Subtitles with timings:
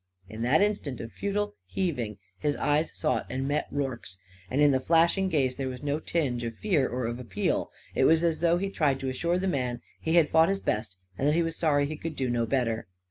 [0.27, 4.17] In that instant of futile heaving his eyes sought and met Rorke's.
[4.49, 7.69] And in the flashing gaze there was no tinge of fear or of appeal.
[7.93, 10.59] It was as though he tried to assure the man that he had fought his
[10.59, 12.87] best and that he was sorry he could do no better.